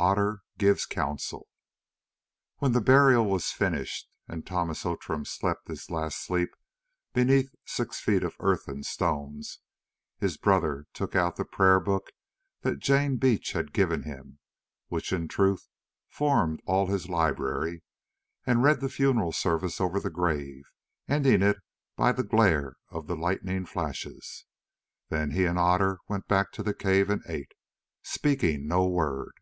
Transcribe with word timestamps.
OTTER 0.00 0.42
GIVES 0.58 0.86
COUNSEL 0.86 1.48
When 2.58 2.70
the 2.70 2.80
burial 2.80 3.24
was 3.24 3.50
finished 3.50 4.08
and 4.28 4.46
Thomas 4.46 4.86
Outram 4.86 5.24
slept 5.24 5.66
his 5.66 5.90
last 5.90 6.22
sleep 6.24 6.50
beneath 7.12 7.52
six 7.64 7.98
feet 7.98 8.22
of 8.22 8.36
earth 8.38 8.68
and 8.68 8.86
stones, 8.86 9.58
his 10.20 10.36
brother 10.36 10.86
took 10.92 11.16
out 11.16 11.34
the 11.34 11.44
prayer 11.44 11.80
book 11.80 12.12
that 12.60 12.78
Jane 12.78 13.16
Beach 13.16 13.50
had 13.54 13.72
given 13.72 14.04
him, 14.04 14.38
which 14.86 15.12
in 15.12 15.26
truth 15.26 15.66
formed 16.08 16.62
all 16.64 16.86
his 16.86 17.08
library, 17.08 17.82
and 18.46 18.62
read 18.62 18.78
the 18.78 18.88
funeral 18.88 19.32
service 19.32 19.80
over 19.80 19.98
the 19.98 20.10
grave, 20.10 20.62
ending 21.08 21.42
it 21.42 21.56
by 21.96 22.12
the 22.12 22.22
glare 22.22 22.74
of 22.90 23.08
the 23.08 23.16
lightning 23.16 23.66
flashes. 23.66 24.44
Then 25.08 25.32
he 25.32 25.44
and 25.44 25.58
Otter 25.58 25.98
went 26.06 26.28
back 26.28 26.52
to 26.52 26.62
the 26.62 26.72
cave 26.72 27.10
and 27.10 27.24
ate, 27.26 27.54
speaking 28.04 28.68
no 28.68 28.86
word. 28.86 29.32